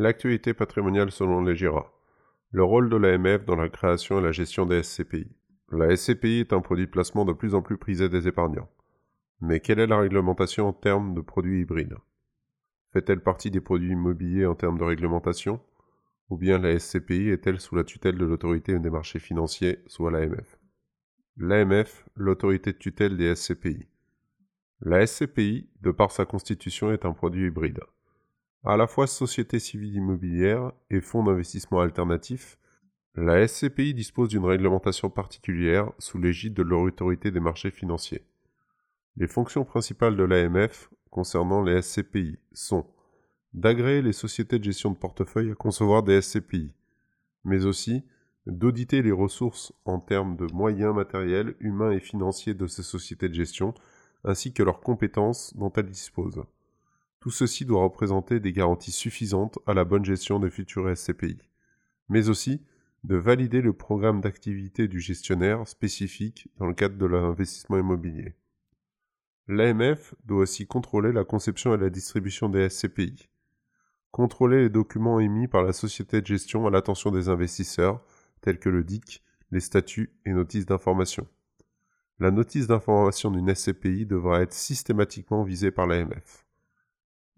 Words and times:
L'actualité 0.00 0.54
patrimoniale 0.54 1.10
selon 1.10 1.42
les 1.42 1.56
GIRA. 1.56 1.92
Le 2.52 2.62
rôle 2.62 2.88
de 2.88 2.96
l'AMF 2.96 3.44
dans 3.44 3.56
la 3.56 3.68
création 3.68 4.20
et 4.20 4.22
la 4.22 4.30
gestion 4.30 4.64
des 4.64 4.84
SCPI. 4.84 5.26
La 5.72 5.96
SCPI 5.96 6.38
est 6.38 6.52
un 6.52 6.60
produit 6.60 6.86
de 6.86 6.90
placement 6.92 7.24
de 7.24 7.32
plus 7.32 7.52
en 7.56 7.62
plus 7.62 7.78
prisé 7.78 8.08
des 8.08 8.28
épargnants. 8.28 8.70
Mais 9.40 9.58
quelle 9.58 9.80
est 9.80 9.88
la 9.88 9.98
réglementation 9.98 10.68
en 10.68 10.72
termes 10.72 11.14
de 11.14 11.20
produits 11.20 11.62
hybrides? 11.62 11.96
Fait-elle 12.92 13.24
partie 13.24 13.50
des 13.50 13.60
produits 13.60 13.90
immobiliers 13.90 14.46
en 14.46 14.54
termes 14.54 14.78
de 14.78 14.84
réglementation? 14.84 15.60
Ou 16.30 16.36
bien 16.36 16.60
la 16.60 16.78
SCPI 16.78 17.30
est-elle 17.30 17.58
sous 17.58 17.74
la 17.74 17.82
tutelle 17.82 18.18
de 18.18 18.24
l'autorité 18.24 18.78
des 18.78 18.90
marchés 18.90 19.18
financiers, 19.18 19.80
soit 19.88 20.12
l'AMF 20.12 20.60
L'AMF, 21.38 22.08
l'autorité 22.14 22.72
de 22.72 22.78
tutelle 22.78 23.16
des 23.16 23.34
SCPI. 23.34 23.88
La 24.80 25.04
SCPI, 25.04 25.68
de 25.80 25.90
par 25.90 26.12
sa 26.12 26.24
constitution, 26.24 26.92
est 26.92 27.04
un 27.04 27.14
produit 27.14 27.48
hybride. 27.48 27.80
À 28.64 28.76
la 28.76 28.88
fois 28.88 29.06
société 29.06 29.60
civile 29.60 29.94
immobilière 29.94 30.72
et 30.90 31.00
fonds 31.00 31.22
d'investissement 31.22 31.80
alternatif, 31.80 32.58
la 33.14 33.46
SCPI 33.46 33.94
dispose 33.94 34.28
d'une 34.28 34.44
réglementation 34.44 35.10
particulière 35.10 35.92
sous 35.98 36.18
l'égide 36.18 36.54
de 36.54 36.62
l'autorité 36.62 37.30
des 37.30 37.40
marchés 37.40 37.70
financiers. 37.70 38.24
Les 39.16 39.28
fonctions 39.28 39.64
principales 39.64 40.16
de 40.16 40.24
l'AMF 40.24 40.90
concernant 41.10 41.62
les 41.62 41.80
SCPI 41.80 42.38
sont 42.52 42.84
d'agréer 43.54 44.02
les 44.02 44.12
sociétés 44.12 44.58
de 44.58 44.64
gestion 44.64 44.90
de 44.90 44.98
portefeuille 44.98 45.52
à 45.52 45.54
concevoir 45.54 46.02
des 46.02 46.20
SCPI, 46.20 46.72
mais 47.44 47.64
aussi 47.64 48.04
d'auditer 48.46 49.02
les 49.02 49.12
ressources 49.12 49.72
en 49.84 50.00
termes 50.00 50.36
de 50.36 50.46
moyens 50.52 50.94
matériels, 50.94 51.54
humains 51.60 51.92
et 51.92 52.00
financiers 52.00 52.54
de 52.54 52.66
ces 52.66 52.82
sociétés 52.82 53.28
de 53.28 53.34
gestion, 53.34 53.72
ainsi 54.24 54.52
que 54.52 54.62
leurs 54.64 54.80
compétences 54.80 55.56
dont 55.56 55.72
elles 55.72 55.90
disposent. 55.90 56.42
Tout 57.20 57.30
ceci 57.30 57.64
doit 57.64 57.82
représenter 57.82 58.40
des 58.40 58.52
garanties 58.52 58.92
suffisantes 58.92 59.58
à 59.66 59.74
la 59.74 59.84
bonne 59.84 60.04
gestion 60.04 60.38
des 60.38 60.50
futurs 60.50 60.96
SCPI, 60.96 61.38
mais 62.08 62.28
aussi 62.28 62.62
de 63.04 63.16
valider 63.16 63.60
le 63.60 63.72
programme 63.72 64.20
d'activité 64.20 64.88
du 64.88 65.00
gestionnaire 65.00 65.66
spécifique 65.66 66.48
dans 66.58 66.66
le 66.66 66.74
cadre 66.74 66.96
de 66.96 67.06
l'investissement 67.06 67.78
immobilier. 67.78 68.34
L'AMF 69.48 70.14
doit 70.24 70.42
aussi 70.42 70.66
contrôler 70.66 71.10
la 71.10 71.24
conception 71.24 71.74
et 71.74 71.78
la 71.78 71.90
distribution 71.90 72.48
des 72.48 72.68
SCPI, 72.68 73.28
contrôler 74.10 74.62
les 74.62 74.68
documents 74.68 75.20
émis 75.20 75.48
par 75.48 75.62
la 75.62 75.72
société 75.72 76.20
de 76.20 76.26
gestion 76.26 76.66
à 76.66 76.70
l'attention 76.70 77.10
des 77.10 77.28
investisseurs, 77.28 78.04
tels 78.40 78.58
que 78.58 78.68
le 78.68 78.84
DIC, 78.84 79.22
les 79.50 79.60
statuts 79.60 80.12
et 80.24 80.32
notices 80.32 80.66
d'information. 80.66 81.26
La 82.18 82.30
notice 82.30 82.66
d'information 82.66 83.30
d'une 83.30 83.54
SCPI 83.54 84.06
devra 84.06 84.42
être 84.42 84.52
systématiquement 84.52 85.44
visée 85.44 85.70
par 85.70 85.86
l'AMF. 85.86 86.47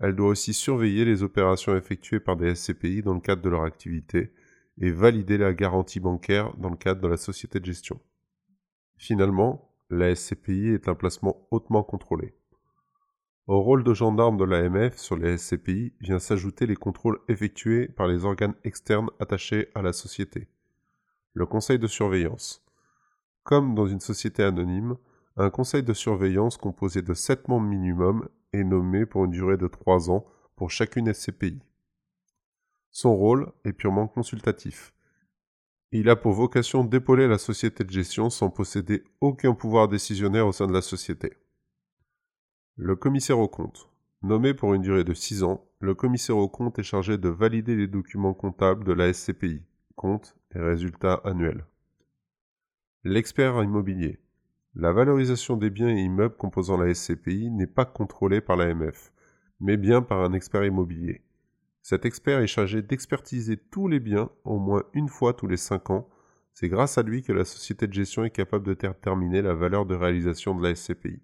Elle 0.00 0.14
doit 0.14 0.28
aussi 0.28 0.54
surveiller 0.54 1.04
les 1.04 1.22
opérations 1.22 1.76
effectuées 1.76 2.20
par 2.20 2.36
des 2.36 2.54
SCPI 2.54 3.02
dans 3.02 3.14
le 3.14 3.20
cadre 3.20 3.42
de 3.42 3.48
leur 3.48 3.62
activité 3.62 4.32
et 4.80 4.90
valider 4.90 5.38
la 5.38 5.52
garantie 5.52 6.00
bancaire 6.00 6.56
dans 6.56 6.70
le 6.70 6.76
cadre 6.76 7.00
de 7.00 7.08
la 7.08 7.16
société 7.16 7.58
de 7.58 7.64
gestion. 7.64 8.00
Finalement, 8.96 9.74
la 9.90 10.14
SCPI 10.14 10.68
est 10.68 10.88
un 10.88 10.94
placement 10.94 11.46
hautement 11.50 11.82
contrôlé. 11.82 12.34
Au 13.48 13.60
rôle 13.62 13.82
de 13.82 13.94
gendarme 13.94 14.36
de 14.36 14.44
l'AMF 14.44 14.98
sur 14.98 15.16
les 15.16 15.38
SCPI 15.38 15.94
vient 16.00 16.18
s'ajouter 16.18 16.66
les 16.66 16.76
contrôles 16.76 17.18
effectués 17.28 17.88
par 17.88 18.06
les 18.06 18.24
organes 18.24 18.54
externes 18.62 19.08
attachés 19.18 19.68
à 19.74 19.80
la 19.80 19.94
société. 19.94 20.48
Le 21.32 21.46
conseil 21.46 21.78
de 21.78 21.86
surveillance. 21.86 22.62
Comme 23.44 23.74
dans 23.74 23.86
une 23.86 24.00
société 24.00 24.42
anonyme, 24.42 24.96
un 25.38 25.50
conseil 25.50 25.82
de 25.82 25.94
surveillance 25.94 26.58
composé 26.58 27.00
de 27.00 27.14
7 27.14 27.48
membres 27.48 27.66
minimum 27.66 28.28
est 28.52 28.64
nommé 28.64 29.06
pour 29.06 29.24
une 29.24 29.30
durée 29.30 29.56
de 29.56 29.68
3 29.68 30.10
ans 30.10 30.26
pour 30.56 30.70
chacune 30.70 31.12
SCPI. 31.12 31.60
Son 32.90 33.14
rôle 33.14 33.52
est 33.64 33.72
purement 33.72 34.08
consultatif. 34.08 34.92
Il 35.92 36.10
a 36.10 36.16
pour 36.16 36.32
vocation 36.32 36.84
d'épauler 36.84 37.28
la 37.28 37.38
société 37.38 37.84
de 37.84 37.90
gestion 37.90 38.28
sans 38.28 38.50
posséder 38.50 39.04
aucun 39.20 39.54
pouvoir 39.54 39.88
décisionnaire 39.88 40.46
au 40.46 40.52
sein 40.52 40.66
de 40.66 40.72
la 40.72 40.82
société. 40.82 41.32
Le 42.76 42.96
commissaire 42.96 43.38
aux 43.38 43.48
comptes. 43.48 43.90
Nommé 44.22 44.52
pour 44.52 44.74
une 44.74 44.82
durée 44.82 45.04
de 45.04 45.14
6 45.14 45.44
ans, 45.44 45.64
le 45.80 45.94
commissaire 45.94 46.36
aux 46.36 46.48
comptes 46.48 46.78
est 46.78 46.82
chargé 46.82 47.18
de 47.18 47.28
valider 47.28 47.76
les 47.76 47.86
documents 47.86 48.34
comptables 48.34 48.84
de 48.84 48.92
la 48.92 49.12
SCPI, 49.12 49.62
comptes 49.94 50.36
et 50.54 50.58
résultats 50.58 51.20
annuels. 51.24 51.64
L'expert 53.04 53.62
immobilier. 53.62 54.18
La 54.80 54.92
valorisation 54.92 55.56
des 55.56 55.70
biens 55.70 55.88
et 55.88 56.02
immeubles 56.02 56.36
composant 56.36 56.76
la 56.76 56.94
SCPI 56.94 57.50
n'est 57.50 57.66
pas 57.66 57.84
contrôlée 57.84 58.40
par 58.40 58.56
l'AMF, 58.56 59.10
mais 59.58 59.76
bien 59.76 60.02
par 60.02 60.22
un 60.22 60.32
expert 60.32 60.64
immobilier. 60.64 61.20
Cet 61.82 62.04
expert 62.04 62.38
est 62.38 62.46
chargé 62.46 62.80
d'expertiser 62.80 63.56
tous 63.56 63.88
les 63.88 63.98
biens 63.98 64.30
au 64.44 64.60
moins 64.60 64.84
une 64.94 65.08
fois 65.08 65.34
tous 65.34 65.48
les 65.48 65.56
cinq 65.56 65.90
ans. 65.90 66.08
C'est 66.54 66.68
grâce 66.68 66.96
à 66.96 67.02
lui 67.02 67.24
que 67.24 67.32
la 67.32 67.44
société 67.44 67.88
de 67.88 67.92
gestion 67.92 68.22
est 68.22 68.30
capable 68.30 68.66
de 68.66 68.74
déterminer 68.74 69.42
la 69.42 69.54
valeur 69.54 69.84
de 69.84 69.96
réalisation 69.96 70.54
de 70.54 70.62
la 70.62 70.76
SCPI. 70.76 71.18